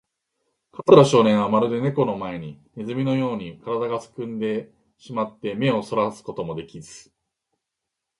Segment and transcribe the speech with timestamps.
[0.71, 7.11] 桂少年は、まるでネコの前のネズミのように、からだがすくんでしまって、目をそらすこともできず、